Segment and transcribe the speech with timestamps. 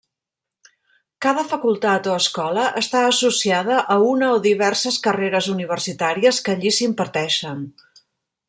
[1.25, 7.65] Cada facultat o escola està associada a una o diverses carreres universitàries que allí s'imparteixen.